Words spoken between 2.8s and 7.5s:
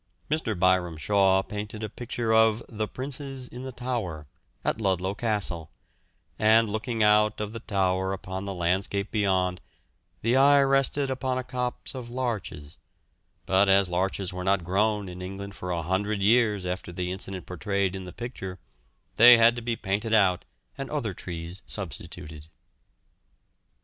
Princes in the Tower" at Ludlow Castle, and looking out